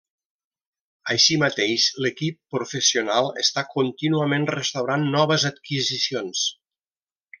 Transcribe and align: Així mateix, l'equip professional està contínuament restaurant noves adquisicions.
Així 1.15 1.35
mateix, 1.41 1.83
l'equip 2.05 2.37
professional 2.55 3.29
està 3.43 3.65
contínuament 3.75 4.49
restaurant 4.55 5.07
noves 5.17 5.47
adquisicions. 5.51 6.49